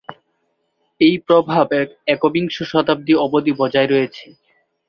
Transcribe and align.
এই 1.01 1.15
প্রভাব 1.27 1.67
একবিংশ 2.07 2.55
শতাব্দী 2.63 3.13
অবধি 3.17 3.51
বজায় 3.57 3.89
রয়েছে। 3.89 4.25